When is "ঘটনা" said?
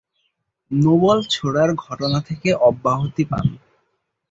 1.85-2.19